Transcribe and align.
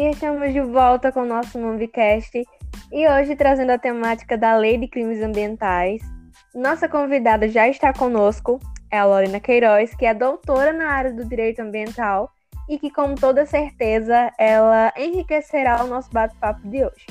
E 0.00 0.12
estamos 0.12 0.50
de 0.54 0.62
volta 0.62 1.12
com 1.12 1.20
o 1.20 1.26
nosso 1.26 1.58
Mombicast 1.58 2.42
e 2.90 3.06
hoje 3.06 3.36
trazendo 3.36 3.72
a 3.72 3.78
temática 3.78 4.34
da 4.34 4.56
Lei 4.56 4.78
de 4.78 4.88
Crimes 4.88 5.22
Ambientais. 5.22 6.00
Nossa 6.54 6.88
convidada 6.88 7.46
já 7.50 7.68
está 7.68 7.92
conosco, 7.92 8.58
é 8.90 8.98
a 8.98 9.04
Lorena 9.04 9.38
Queiroz, 9.38 9.94
que 9.94 10.06
é 10.06 10.14
doutora 10.14 10.72
na 10.72 10.88
área 10.88 11.12
do 11.12 11.22
direito 11.26 11.60
ambiental 11.60 12.30
e 12.66 12.78
que, 12.78 12.90
com 12.90 13.14
toda 13.14 13.44
certeza, 13.44 14.32
ela 14.38 14.90
enriquecerá 14.96 15.84
o 15.84 15.86
nosso 15.86 16.10
bate-papo 16.10 16.66
de 16.66 16.82
hoje. 16.82 17.06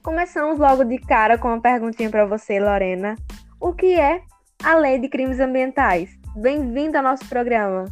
Começamos 0.00 0.56
logo 0.56 0.84
de 0.84 0.98
cara 0.98 1.36
com 1.36 1.48
uma 1.48 1.60
perguntinha 1.60 2.10
para 2.10 2.26
você, 2.26 2.60
Lorena. 2.60 3.16
O 3.60 3.72
que 3.72 3.98
é 3.98 4.22
a 4.62 4.76
Lei 4.76 5.00
de 5.00 5.08
Crimes 5.08 5.40
Ambientais? 5.40 6.16
Bem-vinda 6.36 6.98
ao 6.98 7.02
nosso 7.02 7.28
programa. 7.28 7.86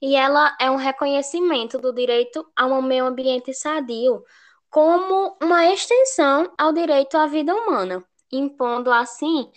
E 0.00 0.14
ela 0.14 0.56
é 0.60 0.70
um 0.70 0.76
reconhecimento 0.76 1.76
do 1.78 1.92
direito 1.92 2.46
a 2.54 2.66
um 2.66 2.80
meio 2.80 3.06
ambiente 3.06 3.52
sadio, 3.52 4.22
como 4.70 5.36
uma 5.42 5.66
extensão 5.72 6.52
ao 6.56 6.72
direito 6.72 7.18
à 7.18 7.26
vida 7.26 7.52
humana, 7.52 8.04
impondo 8.30 8.92
assim 8.92 9.50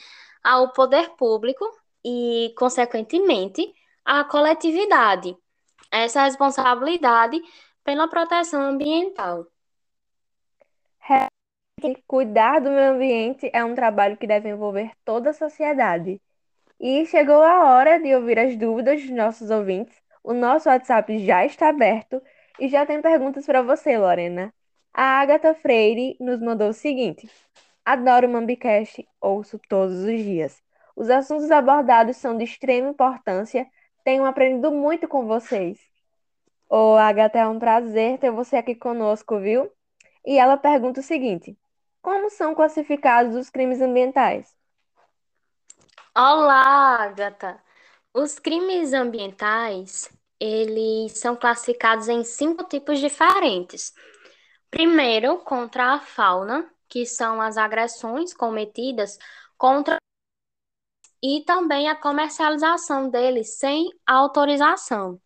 ao 0.43 0.73
poder 0.73 1.11
público 1.11 1.63
e, 2.03 2.51
consequentemente, 2.57 3.71
à 4.09 4.23
coletividade 4.23 5.37
essa 5.91 6.23
responsabilidade 6.23 7.39
pela 7.83 8.07
proteção 8.07 8.59
ambiental. 8.59 9.45
Cuidar 12.07 12.59
do 12.59 12.71
meio 12.71 12.93
ambiente 12.93 13.49
é 13.53 13.63
um 13.63 13.75
trabalho 13.75 14.17
que 14.17 14.25
deve 14.25 14.49
envolver 14.49 14.91
toda 15.05 15.29
a 15.29 15.33
sociedade. 15.33 16.19
E 16.79 17.05
chegou 17.05 17.43
a 17.43 17.71
hora 17.71 17.99
de 17.99 18.15
ouvir 18.15 18.39
as 18.39 18.55
dúvidas 18.57 19.01
dos 19.01 19.11
nossos 19.11 19.51
ouvintes. 19.51 20.01
O 20.23 20.33
nosso 20.33 20.69
WhatsApp 20.69 21.19
já 21.23 21.45
está 21.45 21.69
aberto 21.69 22.19
e 22.59 22.67
já 22.67 22.85
tem 22.87 23.01
perguntas 23.01 23.45
para 23.45 23.61
você, 23.61 23.95
Lorena. 23.95 24.51
A 24.91 25.21
Agatha 25.21 25.53
Freire 25.53 26.17
nos 26.19 26.39
mandou 26.41 26.69
o 26.69 26.73
seguinte: 26.73 27.29
Adoro 27.85 28.27
o 28.27 28.31
Mambicast, 28.31 29.07
ouço 29.21 29.59
todos 29.69 29.99
os 29.99 30.23
dias. 30.23 30.61
Os 30.95 31.09
assuntos 31.09 31.51
abordados 31.51 32.17
são 32.17 32.35
de 32.35 32.43
extrema 32.43 32.89
importância. 32.89 33.67
Tenho 34.03 34.25
aprendido 34.25 34.71
muito 34.71 35.07
com 35.07 35.25
vocês. 35.25 35.77
Ô, 36.69 36.95
Agatha, 36.95 37.39
é 37.39 37.47
um 37.47 37.59
prazer 37.59 38.19
ter 38.19 38.31
você 38.31 38.57
aqui 38.57 38.75
conosco, 38.75 39.39
viu? 39.39 39.71
E 40.25 40.37
ela 40.37 40.57
pergunta 40.57 40.99
o 40.99 41.03
seguinte: 41.03 41.57
Como 42.01 42.29
são 42.29 42.53
classificados 42.53 43.35
os 43.35 43.49
crimes 43.49 43.81
ambientais? 43.81 44.55
Olá, 46.15 47.03
Agatha. 47.03 47.59
Os 48.13 48.39
crimes 48.39 48.93
ambientais, 48.93 50.09
eles 50.39 51.19
são 51.19 51.35
classificados 51.35 52.07
em 52.07 52.23
cinco 52.23 52.63
tipos 52.63 52.99
diferentes. 52.99 53.93
Primeiro, 54.69 55.39
contra 55.39 55.93
a 55.93 55.99
fauna, 55.99 56.69
que 56.87 57.05
são 57.05 57.41
as 57.41 57.57
agressões 57.57 58.33
cometidas 58.33 59.17
contra 59.57 59.97
e 61.21 61.41
também 61.45 61.87
a 61.89 61.95
comercialização 61.95 63.09
deles 63.09 63.57
sem 63.57 63.89
autorização. 64.05 65.19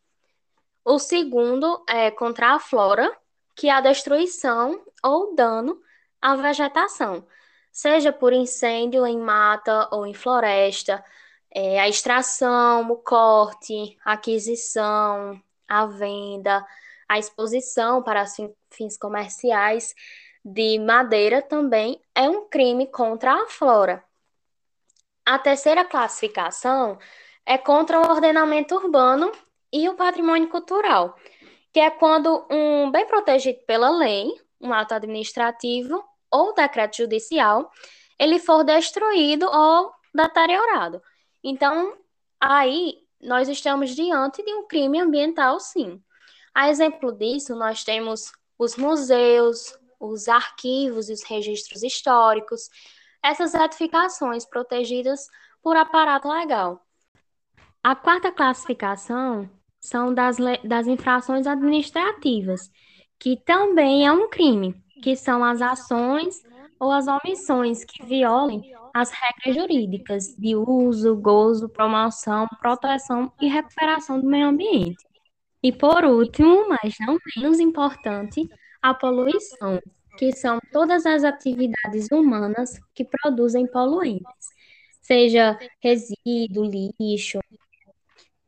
O 0.84 1.00
segundo 1.00 1.84
é 1.88 2.12
contra 2.12 2.56
a 2.56 2.60
flora, 2.60 3.16
que 3.56 3.70
é 3.70 3.72
a 3.72 3.82
destruição 3.82 4.84
ou 5.04 5.36
dano 5.36 5.80
à 6.22 6.36
vegetação, 6.36 7.26
seja 7.72 8.12
por 8.12 8.34
incêndio 8.34 9.06
em 9.06 9.18
mata 9.18 9.88
ou 9.92 10.06
em 10.06 10.14
floresta, 10.14 11.04
é, 11.52 11.80
a 11.80 11.88
extração, 11.88 12.90
o 12.90 12.98
corte, 12.98 13.98
a 14.04 14.14
aquisição, 14.14 15.40
a 15.68 15.86
venda, 15.86 16.66
a 17.08 17.20
exposição 17.20 18.02
para 18.02 18.26
fins 18.72 18.98
comerciais 18.98 19.94
de 20.44 20.78
madeira 20.80 21.42
também 21.42 22.02
é 22.14 22.30
um 22.30 22.48
crime 22.50 22.88
contra 22.88 23.34
a 23.34 23.48
flora. 23.48 24.04
A 25.26 25.40
terceira 25.40 25.86
classificação 25.86 26.98
é 27.46 27.58
contra 27.58 28.00
o 28.00 28.10
ordenamento 28.10 28.76
urbano 28.76 29.32
e 29.72 29.88
o 29.88 29.96
patrimônio 29.96 30.50
cultural, 30.50 31.16
que 31.72 31.80
é 31.80 31.90
quando 31.90 32.46
um 32.50 32.92
bem 32.92 33.06
protegido 33.08 33.60
pela 33.66 33.90
lei, 33.90 34.30
um 34.60 34.74
ato 34.74 34.94
administrativo 34.94 36.04
ou 36.30 36.54
decreto 36.54 36.98
judicial, 36.98 37.72
ele 38.20 38.38
for 38.38 38.64
destruído 38.64 39.46
ou 39.46 39.92
deteriorado. 40.14 41.02
Então, 41.44 41.98
aí 42.40 42.98
nós 43.22 43.48
estamos 43.48 43.96
diante 43.96 44.44
de 44.44 44.54
um 44.54 44.68
crime 44.68 45.00
ambiental, 45.00 45.60
sim. 45.60 46.02
A 46.54 46.70
exemplo 46.70 47.12
disso, 47.14 47.56
nós 47.56 47.84
temos 47.84 48.32
os 48.60 48.76
museus, 48.76 49.78
os 50.00 50.28
arquivos 50.28 51.10
e 51.10 51.14
os 51.14 51.24
registros 51.24 51.82
históricos, 51.82 52.70
essas 53.24 53.54
edificações 53.54 54.46
protegidas 54.46 55.28
por 55.62 55.78
aparato 55.78 56.28
legal. 56.28 56.86
A 57.82 57.96
quarta 57.96 58.32
classificação 58.32 59.50
são 59.80 60.14
das, 60.14 60.38
das 60.64 60.88
infrações 60.88 61.48
administrativas, 61.48 62.70
que 63.18 63.38
também 63.38 64.06
é 64.06 64.12
um 64.12 64.30
crime, 64.30 64.76
que 65.02 65.16
são 65.16 65.44
as 65.44 65.62
ações 65.62 66.42
ou 66.80 66.92
as 66.92 67.08
omissões 67.08 67.84
que 67.84 68.06
violem 68.06 68.74
as 68.94 69.10
regras 69.10 69.56
jurídicas 69.56 70.36
de 70.38 70.56
uso, 70.56 71.16
gozo, 71.16 71.68
promoção, 71.68 72.48
proteção 72.62 73.32
e 73.42 73.48
recuperação 73.48 74.20
do 74.20 74.28
meio 74.28 74.48
ambiente. 74.48 75.04
E 75.64 75.72
por 75.72 76.04
último, 76.06 76.68
mas 76.70 76.94
não 77.00 77.18
menos 77.36 77.60
importante, 77.60 78.48
a 78.82 78.94
poluição, 78.94 79.82
que 80.18 80.32
são 80.34 80.60
todas 80.72 81.06
as 81.06 81.24
atividades 81.24 82.08
humanas 82.12 82.80
que 82.94 83.06
produzem 83.06 83.68
poluentes, 83.68 84.48
seja 85.02 85.58
resíduo, 85.82 86.70
lixo, 87.00 87.40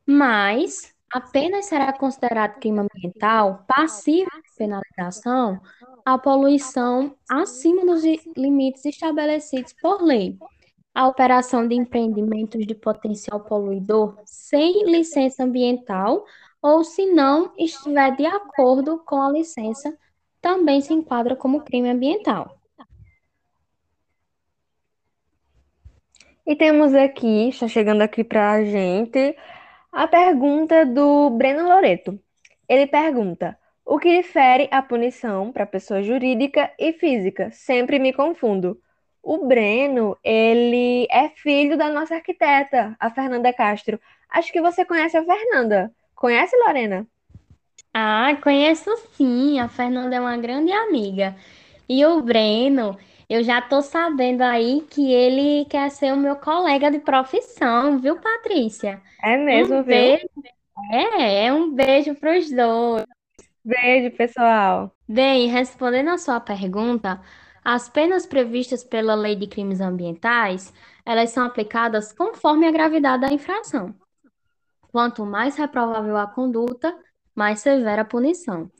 mas 0.05 0.93
apenas 1.11 1.65
será 1.65 1.93
considerado 1.93 2.59
crime 2.59 2.79
ambiental 2.79 3.65
passível 3.67 4.29
de 4.43 4.55
penalização 4.57 5.59
a 6.05 6.19
poluição 6.19 7.15
acima 7.29 7.83
dos 7.85 8.03
limites 8.37 8.85
estabelecidos 8.85 9.73
por 9.81 10.03
lei, 10.03 10.37
a 10.93 11.07
operação 11.07 11.67
de 11.67 11.73
empreendimentos 11.73 12.65
de 12.65 12.75
potencial 12.75 13.39
poluidor 13.39 14.15
sem 14.23 14.85
licença 14.85 15.43
ambiental 15.43 16.23
ou 16.61 16.83
se 16.83 17.07
não 17.07 17.51
estiver 17.57 18.15
de 18.15 18.25
acordo 18.25 18.99
com 18.99 19.21
a 19.21 19.31
licença 19.31 19.97
também 20.45 20.79
se 20.79 20.93
enquadra 20.93 21.35
como 21.35 21.63
crime 21.63 21.89
ambiental. 21.89 22.55
E 26.45 26.55
temos 26.55 26.93
aqui, 26.93 27.49
está 27.49 27.67
chegando 27.67 28.03
aqui 28.03 28.23
para 28.23 28.51
a 28.51 28.63
gente, 28.63 29.35
a 29.91 30.07
pergunta 30.07 30.85
do 30.85 31.31
Breno 31.31 31.67
Loreto. 31.67 32.19
Ele 32.69 32.85
pergunta: 32.85 33.57
o 33.83 33.97
que 33.97 34.21
difere 34.21 34.69
a 34.69 34.83
punição 34.83 35.51
para 35.51 35.65
pessoa 35.65 36.03
jurídica 36.03 36.71
e 36.77 36.93
física? 36.93 37.49
Sempre 37.49 37.97
me 37.97 38.13
confundo. 38.13 38.79
O 39.23 39.47
Breno, 39.47 40.15
ele 40.23 41.07
é 41.09 41.29
filho 41.29 41.75
da 41.75 41.89
nossa 41.89 42.13
arquiteta, 42.13 42.95
a 42.99 43.09
Fernanda 43.09 43.51
Castro. 43.51 43.99
Acho 44.29 44.53
que 44.53 44.61
você 44.61 44.85
conhece 44.85 45.17
a 45.17 45.25
Fernanda. 45.25 45.91
Conhece, 46.13 46.55
Lorena? 46.55 47.07
Ah, 47.97 48.35
conheço 48.43 48.89
sim. 49.13 49.59
A 49.59 49.69
Fernanda 49.69 50.15
é 50.15 50.19
uma 50.19 50.37
grande 50.37 50.71
amiga. 50.71 51.35
E 51.87 52.05
o 52.05 52.21
Breno, 52.21 52.97
eu 53.29 53.43
já 53.43 53.61
tô 53.61 53.81
sabendo 53.81 54.41
aí 54.41 54.81
que 54.89 55.11
ele 55.13 55.65
quer 55.65 55.89
ser 55.91 56.13
o 56.13 56.17
meu 56.17 56.35
colega 56.35 56.91
de 56.91 56.99
profissão, 56.99 57.99
viu, 57.99 58.17
Patrícia? 58.19 59.01
É 59.21 59.35
mesmo, 59.37 59.83
Um 59.83 59.83
viu? 59.83 60.17
beijo. 60.17 60.27
É, 60.91 61.45
é 61.47 61.53
um 61.53 61.71
beijo 61.73 62.15
para 62.15 62.37
os 62.39 62.51
dois. 62.51 63.05
Beijo, 63.65 64.15
pessoal. 64.17 64.95
Bem, 65.07 65.47
respondendo 65.47 66.09
a 66.09 66.17
sua 66.17 66.39
pergunta, 66.39 67.21
as 67.63 67.89
penas 67.89 68.25
previstas 68.25 68.83
pela 68.83 69.15
Lei 69.15 69.35
de 69.35 69.47
Crimes 69.47 69.81
Ambientais, 69.81 70.73
elas 71.05 71.31
são 71.31 71.45
aplicadas 71.45 72.13
conforme 72.13 72.67
a 72.67 72.71
gravidade 72.71 73.21
da 73.21 73.33
infração. 73.33 73.95
Quanto 74.91 75.25
mais 75.25 75.55
reprovável 75.57 76.17
a 76.17 76.27
conduta, 76.27 76.97
mais 77.35 77.59
severa 77.59 78.03
a 78.03 78.05
punição. 78.05 78.71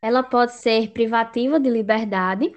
Ela 0.00 0.22
pode 0.22 0.52
ser 0.54 0.90
privativa 0.92 1.58
de 1.58 1.70
liberdade, 1.70 2.52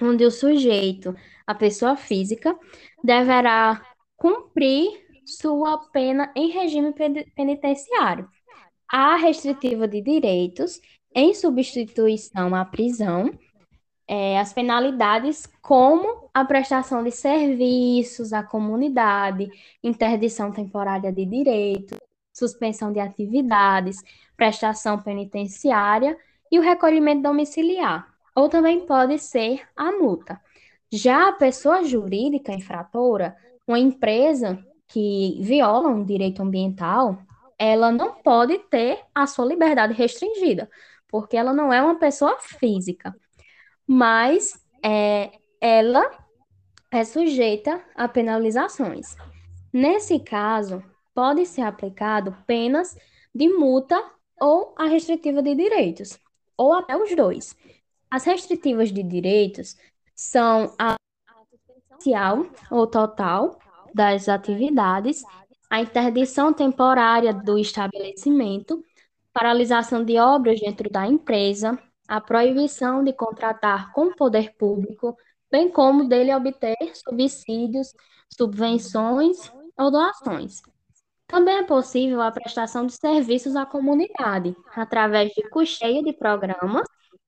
onde 0.00 0.24
o 0.24 0.30
sujeito, 0.30 1.14
a 1.46 1.54
pessoa 1.54 1.96
física, 1.96 2.56
deverá 3.02 3.82
cumprir 4.16 5.04
sua 5.24 5.78
pena 5.90 6.32
em 6.36 6.50
regime 6.50 6.92
penitenciário. 7.34 8.28
a 8.88 9.16
restritiva 9.16 9.88
de 9.88 10.00
direitos, 10.00 10.80
em 11.14 11.34
substituição 11.34 12.54
à 12.54 12.64
prisão, 12.64 13.30
é, 14.06 14.38
as 14.38 14.52
penalidades 14.52 15.46
como 15.60 16.30
a 16.32 16.44
prestação 16.44 17.02
de 17.02 17.10
serviços 17.10 18.32
à 18.32 18.42
comunidade, 18.42 19.50
interdição 19.82 20.52
temporária 20.52 21.12
de 21.12 21.24
direitos, 21.26 21.98
suspensão 22.36 22.92
de 22.92 23.00
atividades, 23.00 23.96
prestação 24.36 25.00
penitenciária 25.00 26.16
e 26.52 26.58
o 26.58 26.62
recolhimento 26.62 27.22
domiciliar, 27.22 28.06
ou 28.34 28.48
também 28.50 28.84
pode 28.84 29.18
ser 29.18 29.62
a 29.74 29.90
multa. 29.90 30.38
Já 30.92 31.30
a 31.30 31.32
pessoa 31.32 31.82
jurídica 31.82 32.52
infratora, 32.52 33.34
uma 33.66 33.78
empresa 33.78 34.62
que 34.86 35.38
viola 35.40 35.88
um 35.88 36.04
direito 36.04 36.42
ambiental, 36.42 37.18
ela 37.58 37.90
não 37.90 38.16
pode 38.16 38.58
ter 38.70 39.00
a 39.14 39.26
sua 39.26 39.46
liberdade 39.46 39.94
restringida, 39.94 40.68
porque 41.08 41.38
ela 41.38 41.54
não 41.54 41.72
é 41.72 41.82
uma 41.82 41.98
pessoa 41.98 42.36
física, 42.38 43.16
mas 43.86 44.52
é, 44.84 45.30
ela 45.58 46.10
é 46.90 47.02
sujeita 47.02 47.82
a 47.94 48.06
penalizações. 48.06 49.16
Nesse 49.72 50.20
caso, 50.20 50.82
pode 51.16 51.46
ser 51.46 51.62
aplicado 51.62 52.36
penas 52.46 52.94
de 53.34 53.48
multa 53.48 53.98
ou 54.38 54.74
a 54.76 54.84
restritiva 54.84 55.42
de 55.42 55.54
direitos, 55.54 56.20
ou 56.58 56.74
até 56.74 56.94
os 56.94 57.16
dois. 57.16 57.56
As 58.10 58.24
restritivas 58.24 58.92
de 58.92 59.02
direitos 59.02 59.76
são 60.14 60.74
a 60.78 60.94
parcial 61.88 62.46
ou 62.70 62.86
total 62.86 63.58
das 63.94 64.28
atividades, 64.28 65.22
a 65.70 65.80
interdição 65.80 66.52
temporária 66.52 67.32
do 67.32 67.58
estabelecimento, 67.58 68.84
paralisação 69.32 70.04
de 70.04 70.18
obras 70.18 70.60
dentro 70.60 70.90
da 70.90 71.06
empresa, 71.06 71.78
a 72.06 72.20
proibição 72.20 73.02
de 73.02 73.14
contratar 73.14 73.90
com 73.92 74.08
o 74.08 74.14
poder 74.14 74.54
público, 74.56 75.16
bem 75.50 75.70
como 75.70 76.08
dele 76.08 76.34
obter 76.34 76.76
subsídios, 76.94 77.94
subvenções 78.30 79.50
ou 79.78 79.90
doações. 79.90 80.60
Também 81.26 81.56
é 81.56 81.62
possível 81.64 82.20
a 82.20 82.30
prestação 82.30 82.86
de 82.86 82.92
serviços 82.92 83.56
à 83.56 83.66
comunidade, 83.66 84.56
através 84.74 85.32
de 85.32 85.48
custeio 85.50 86.02
de 86.04 86.12
programas 86.12 86.86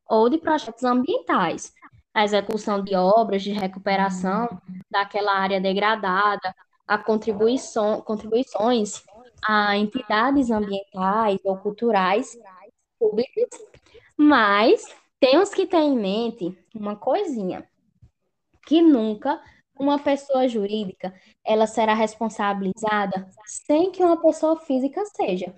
ou 0.08 0.28
de 0.30 0.38
projetos 0.38 0.84
ambientais, 0.84 1.72
a 2.14 2.24
execução 2.24 2.82
de 2.82 2.94
obras 2.94 3.42
de 3.42 3.50
recuperação 3.50 4.48
daquela 4.90 5.32
área 5.32 5.60
degradada, 5.60 6.54
a 6.86 6.96
contribuição, 6.96 8.00
contribuições 8.00 9.02
a 9.46 9.76
entidades 9.76 10.50
ambientais 10.50 11.38
ou 11.44 11.56
culturais 11.58 12.36
públicas, 12.98 13.48
mas 14.16 14.82
temos 15.20 15.50
que 15.50 15.66
ter 15.66 15.78
em 15.78 15.96
mente 15.96 16.56
uma 16.74 16.96
coisinha, 16.96 17.68
que 18.66 18.80
nunca 18.80 19.40
uma 19.78 19.98
pessoa 19.98 20.48
jurídica 20.48 21.14
ela 21.44 21.66
será 21.66 21.94
responsabilizada 21.94 23.28
sem 23.46 23.90
que 23.90 24.02
uma 24.02 24.20
pessoa 24.20 24.58
física 24.60 25.04
seja, 25.06 25.54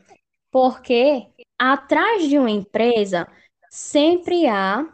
porque 0.50 1.28
atrás 1.58 2.28
de 2.28 2.38
uma 2.38 2.50
empresa 2.50 3.26
sempre 3.70 4.46
há 4.46 4.87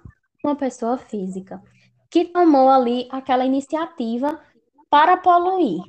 uma 0.44 0.56
pessoa 0.56 0.96
física 0.96 1.62
que 2.10 2.24
tomou 2.24 2.68
ali 2.68 3.08
aquela 3.10 3.44
iniciativa 3.44 4.40
para 4.88 5.16
poluir, 5.16 5.82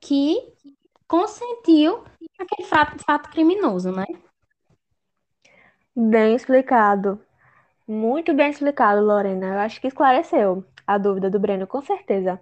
que 0.00 0.54
consentiu 1.08 2.04
aquele 2.38 2.68
fato, 2.68 3.02
fato 3.04 3.30
criminoso, 3.30 3.90
né? 3.90 4.04
Bem 5.94 6.34
explicado. 6.34 7.25
Muito 7.86 8.34
bem 8.34 8.50
explicado, 8.50 9.00
Lorena. 9.00 9.46
Eu 9.46 9.58
acho 9.60 9.80
que 9.80 9.86
esclareceu 9.86 10.64
a 10.86 10.98
dúvida 10.98 11.30
do 11.30 11.38
Breno, 11.38 11.66
com 11.66 11.80
certeza. 11.82 12.40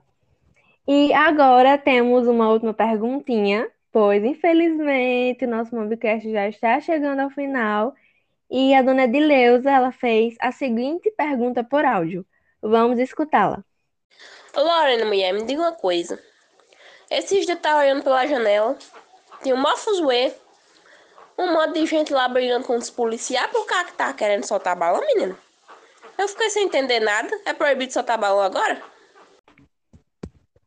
E 0.86 1.12
agora 1.12 1.76
temos 1.76 2.26
uma 2.26 2.48
última 2.50 2.72
perguntinha, 2.72 3.68
pois 3.92 4.24
infelizmente 4.24 5.44
o 5.44 5.48
nosso 5.48 5.74
Mobcast 5.74 6.30
já 6.30 6.48
está 6.48 6.80
chegando 6.80 7.20
ao 7.20 7.30
final. 7.30 7.94
E 8.50 8.74
a 8.74 8.82
dona 8.82 9.04
Edileuza, 9.04 9.70
ela 9.70 9.92
fez 9.92 10.34
a 10.40 10.52
seguinte 10.52 11.10
pergunta 11.10 11.62
por 11.62 11.84
áudio. 11.84 12.24
Vamos 12.62 12.98
escutá-la. 12.98 13.64
Lorena, 14.56 15.04
mulher, 15.04 15.32
me 15.32 15.42
diga 15.44 15.60
uma 15.60 15.72
coisa. 15.72 16.18
Esses 17.10 17.44
dias 17.44 17.58
eu 17.62 17.76
olhando 17.76 18.02
pela 18.02 18.26
janela, 18.26 18.78
tinha 19.42 19.54
um 19.54 19.60
mofuzuê, 19.60 20.32
um 21.38 21.52
monte 21.52 21.74
de 21.74 21.86
gente 21.86 22.12
lá 22.12 22.28
brigando 22.28 22.66
com 22.66 22.76
os 22.76 22.90
policiais 22.90 23.50
por 23.50 23.66
causa 23.66 23.86
que 23.86 23.94
tá 23.94 24.12
querendo 24.12 24.44
soltar 24.44 24.76
balão, 24.76 25.00
menina. 25.00 25.36
Eu 26.16 26.28
fiquei 26.28 26.48
sem 26.50 26.66
entender 26.66 27.00
nada. 27.00 27.30
É 27.44 27.52
proibido 27.52 27.92
soltar 27.92 28.18
balão 28.18 28.42
agora? 28.42 28.80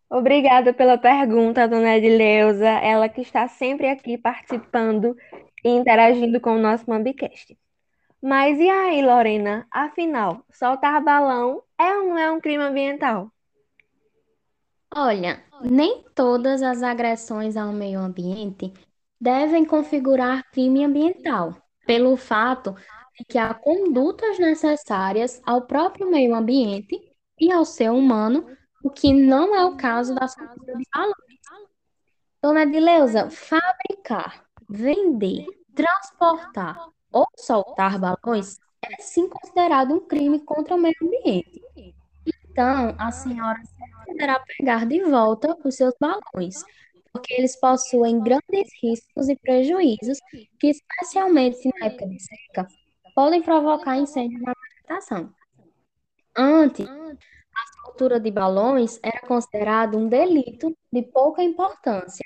Obrigada 0.09 0.73
pela 0.73 0.97
pergunta, 0.97 1.67
dona 1.67 1.97
Edileuza. 1.97 2.67
Ela 2.67 3.09
que 3.09 3.21
está 3.21 3.47
sempre 3.47 3.89
aqui 3.89 4.17
participando 4.17 5.15
e 5.63 5.69
interagindo 5.69 6.39
com 6.39 6.55
o 6.55 6.59
nosso 6.59 6.89
Mambicast. 6.89 7.57
Mas 8.21 8.59
e 8.59 8.69
aí, 8.69 9.01
Lorena? 9.01 9.67
Afinal, 9.69 10.43
soltar 10.51 11.01
balão 11.03 11.61
é 11.77 11.97
ou 11.97 12.07
não 12.07 12.17
é 12.17 12.31
um 12.31 12.41
crime 12.41 12.63
ambiental? 12.63 13.31
Olha, 14.95 15.43
nem 15.61 16.03
todas 16.15 16.63
as 16.63 16.81
agressões 16.81 17.57
ao 17.57 17.71
meio 17.71 17.99
ambiente 17.99 18.73
devem 19.19 19.65
configurar 19.65 20.43
crime 20.51 20.85
ambiental, 20.85 21.55
pelo 21.85 22.15
fato 22.15 22.75
de 23.17 23.25
que 23.25 23.37
há 23.37 23.53
condutas 23.53 24.37
necessárias 24.37 25.41
ao 25.45 25.63
próprio 25.63 26.09
meio 26.09 26.35
ambiente 26.35 26.99
e 27.39 27.51
ao 27.51 27.65
ser 27.65 27.89
humano, 27.89 28.45
o 28.83 28.89
que 28.89 29.11
não 29.13 29.55
é 29.55 29.65
o 29.65 29.75
caso 29.75 30.13
da 30.13 30.27
soltura 30.27 30.75
de 30.75 30.83
balões. 30.93 31.17
Dona 32.41 32.63
Edileuza, 32.63 33.29
fabricar, 33.29 34.45
vender, 34.69 35.45
transportar 35.73 36.77
ou 37.11 37.27
soltar 37.35 37.99
balões 37.99 38.57
é 38.83 39.01
sim 39.01 39.27
considerado 39.27 39.93
um 39.93 39.99
crime 40.07 40.39
contra 40.39 40.75
o 40.75 40.79
meio 40.79 40.95
ambiente. 41.01 41.61
Então, 42.49 42.95
a 42.97 43.11
senhora 43.11 43.59
deverá 44.07 44.39
pegar 44.39 44.85
de 44.85 45.03
volta 45.03 45.55
os 45.63 45.75
seus 45.75 45.93
balões, 45.99 46.63
porque 47.11 47.33
eles 47.33 47.59
possuem 47.59 48.19
grandes 48.19 48.69
riscos 48.81 49.29
e 49.29 49.35
prejuízos 49.35 50.19
que, 50.59 50.69
especialmente 50.69 51.69
na 51.79 51.87
época 51.87 52.07
de 52.07 52.19
seca, 52.19 52.67
podem 53.15 53.41
provocar 53.41 53.97
incêndio 53.97 54.39
na 54.41 54.53
vegetação. 54.53 55.33
Antes, 56.35 56.87
a 56.87 57.81
soltura 57.85 58.19
de 58.19 58.29
balões 58.29 58.99
era 59.01 59.19
considerado 59.21 59.97
um 59.97 60.07
delito 60.07 60.75
de 60.91 61.01
pouca 61.01 61.41
importância. 61.41 62.25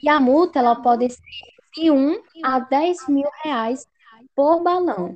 E 0.02 0.08
a 0.08 0.18
multa 0.18 0.60
ela 0.60 0.76
pode 0.76 1.10
ser 1.10 1.20
de 1.74 1.90
1 1.90 2.22
a 2.42 2.60
10 2.60 3.08
mil 3.08 3.28
reais 3.42 3.86
por 4.34 4.62
balão. 4.62 5.14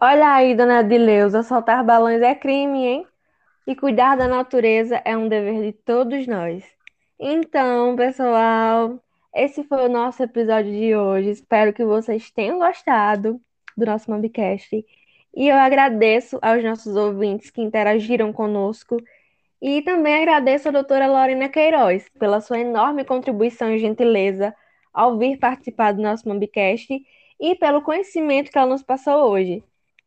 Olha 0.00 0.34
aí, 0.34 0.56
dona 0.56 0.80
Adileuza, 0.80 1.42
soltar 1.42 1.84
balões 1.84 2.22
é 2.22 2.34
crime, 2.34 2.84
hein? 2.84 3.06
E 3.66 3.76
cuidar 3.76 4.16
da 4.16 4.26
natureza 4.26 5.02
é 5.04 5.14
um 5.16 5.28
dever 5.28 5.62
de 5.62 5.72
todos 5.72 6.26
nós. 6.26 6.64
Então, 7.20 7.94
pessoal, 7.94 8.98
esse 9.32 9.62
foi 9.62 9.86
o 9.86 9.88
nosso 9.88 10.20
episódio 10.22 10.72
de 10.72 10.96
hoje. 10.96 11.30
Espero 11.30 11.72
que 11.72 11.84
vocês 11.84 12.32
tenham 12.32 12.58
gostado 12.58 13.40
do 13.76 13.86
nosso 13.86 14.10
Mobcast. 14.10 14.84
E 15.34 15.48
eu 15.48 15.56
agradeço 15.56 16.38
aos 16.42 16.62
nossos 16.62 16.94
ouvintes 16.96 17.50
que 17.50 17.62
interagiram 17.62 18.32
conosco 18.32 18.96
e 19.60 19.80
também 19.82 20.14
agradeço 20.14 20.68
a 20.68 20.72
doutora 20.72 21.06
Lorena 21.06 21.48
Queiroz 21.48 22.08
pela 22.18 22.40
sua 22.40 22.58
enorme 22.58 23.04
contribuição 23.04 23.72
e 23.72 23.78
gentileza 23.78 24.54
ao 24.92 25.16
vir 25.16 25.38
participar 25.38 25.92
do 25.92 26.02
nosso 26.02 26.28
Mambicast 26.28 27.02
e 27.40 27.54
pelo 27.56 27.82
conhecimento 27.82 28.50
que 28.50 28.58
ela 28.58 28.68
nos 28.68 28.82
passou 28.82 29.30
hoje. 29.30 29.64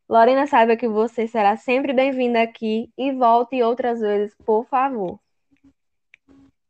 Lorena, 0.07 0.45
saiba 0.45 0.75
que 0.75 0.87
você 0.87 1.27
será 1.27 1.57
sempre 1.57 1.91
bem-vinda 1.91 2.41
aqui 2.41 2.91
e 2.95 3.11
volte 3.11 3.63
outras 3.63 3.99
vezes, 3.99 4.35
por 4.45 4.65
favor. 4.65 5.19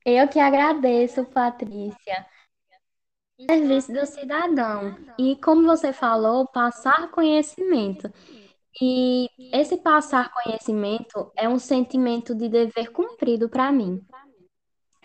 Eu 0.06 0.28
que 0.28 0.40
agradeço, 0.40 1.26
Patrícia. 1.26 2.26
Serviço 3.40 3.92
do 3.92 4.06
cidadão. 4.06 4.96
E 5.20 5.36
como 5.38 5.68
você 5.68 5.92
falou, 5.92 6.48
passar 6.48 7.12
conhecimento. 7.12 8.10
E 8.82 9.30
esse 9.54 9.78
passar 9.78 10.32
conhecimento 10.34 11.32
é 11.36 11.48
um 11.48 11.60
sentimento 11.60 12.34
de 12.34 12.48
dever 12.50 12.92
cumprido 12.92 13.50
para 13.50 13.72
mim. 13.72 14.02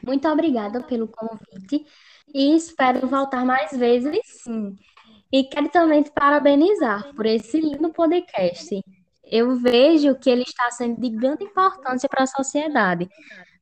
Muito 0.04 0.28
obrigada 0.28 0.82
pelo 0.82 1.08
convite 1.08 1.84
e 2.32 2.54
espero 2.56 3.06
voltar 3.06 3.44
mais 3.44 3.72
vezes, 3.76 4.20
sim. 4.42 4.76
E 5.32 5.44
quero 5.44 5.68
também 5.68 6.02
te 6.02 6.10
parabenizar 6.10 7.14
por 7.14 7.26
esse 7.26 7.60
lindo 7.60 7.92
podcast. 7.92 8.82
Eu 9.24 9.56
vejo 9.56 10.16
que 10.18 10.30
ele 10.30 10.42
está 10.42 10.70
sendo 10.70 11.00
de 11.00 11.10
grande 11.10 11.44
importância 11.44 12.08
para 12.08 12.24
a 12.24 12.26
sociedade, 12.26 13.08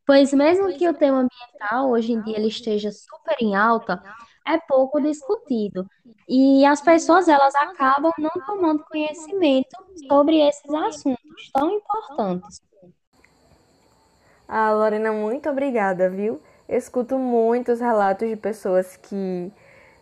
pois 0.07 0.33
mesmo 0.33 0.73
que 0.77 0.89
o 0.89 0.95
tema 0.95 1.19
ambiental 1.19 1.91
hoje 1.91 2.13
em 2.13 2.23
dia 2.23 2.39
ele 2.39 2.49
esteja 2.49 2.91
super 2.91 3.37
em 3.41 3.55
alta, 3.55 4.03
é 4.49 4.59
pouco 4.59 5.00
discutido. 5.00 5.88
E 6.28 6.64
as 6.64 6.81
pessoas 6.81 7.28
elas 7.28 7.55
acabam 7.55 8.12
não 8.19 8.31
tomando 8.47 8.85
conhecimento 8.85 9.76
sobre 10.09 10.38
esses 10.47 10.73
assuntos 10.73 11.50
tão 11.52 11.71
importantes. 11.71 12.62
Ah, 14.47 14.73
Lorena, 14.73 15.12
muito 15.12 15.49
obrigada, 15.49 16.09
viu? 16.09 16.40
Escuto 16.69 17.19
muitos 17.19 17.81
relatos 17.81 18.28
de 18.28 18.37
pessoas 18.37 18.97
que 18.97 19.52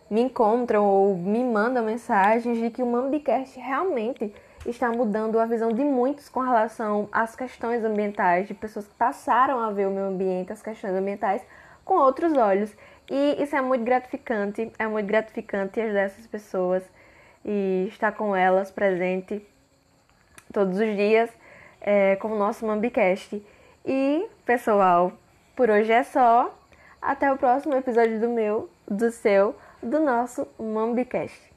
me 0.09 0.21
encontram 0.21 0.85
ou 0.85 1.17
me 1.17 1.43
mandam 1.43 1.83
mensagens 1.83 2.57
de 2.57 2.69
que 2.69 2.81
o 2.81 2.85
Mambicast 2.85 3.59
realmente 3.59 4.33
está 4.65 4.89
mudando 4.89 5.39
a 5.39 5.45
visão 5.45 5.71
de 5.71 5.83
muitos 5.83 6.29
com 6.29 6.39
relação 6.39 7.07
às 7.11 7.35
questões 7.35 7.83
ambientais, 7.83 8.47
de 8.47 8.53
pessoas 8.53 8.87
que 8.87 8.95
passaram 8.95 9.59
a 9.59 9.71
ver 9.71 9.87
o 9.87 9.91
meio 9.91 10.07
ambiente, 10.07 10.51
as 10.51 10.61
questões 10.61 10.93
ambientais, 10.93 11.41
com 11.85 11.95
outros 11.95 12.33
olhos. 12.33 12.73
E 13.09 13.41
isso 13.41 13.55
é 13.55 13.61
muito 13.61 13.83
gratificante, 13.85 14.71
é 14.77 14.87
muito 14.87 15.07
gratificante 15.07 15.79
ajudar 15.79 16.01
essas 16.01 16.27
pessoas 16.27 16.83
e 17.45 17.87
estar 17.89 18.11
com 18.11 18.35
elas 18.35 18.69
presente 18.69 19.45
todos 20.51 20.77
os 20.79 20.95
dias 20.95 21.29
é, 21.79 22.15
com 22.17 22.29
o 22.29 22.37
nosso 22.37 22.65
Mambicast. 22.65 23.41
E, 23.85 24.27
pessoal, 24.45 25.13
por 25.55 25.69
hoje 25.69 25.91
é 25.91 26.03
só. 26.03 26.53
Até 27.01 27.31
o 27.31 27.37
próximo 27.37 27.75
episódio 27.75 28.19
do 28.19 28.27
meu, 28.27 28.69
do 28.89 29.11
seu, 29.11 29.55
do 29.81 29.99
nosso 29.99 30.47
Mambicast. 30.59 31.56